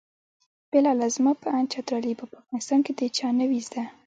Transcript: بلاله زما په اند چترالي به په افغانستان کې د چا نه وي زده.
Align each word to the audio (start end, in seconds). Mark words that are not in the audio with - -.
بلاله 0.71 1.07
زما 1.15 1.31
په 1.41 1.47
اند 1.57 1.67
چترالي 1.73 2.13
به 2.19 2.25
په 2.31 2.35
افغانستان 2.41 2.79
کې 2.85 2.93
د 2.95 3.01
چا 3.17 3.27
نه 3.39 3.45
وي 3.49 3.61
زده. 3.67 3.83